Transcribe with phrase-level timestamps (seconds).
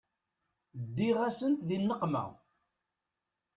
[0.85, 2.25] Ddiɣ-asent di nneqma.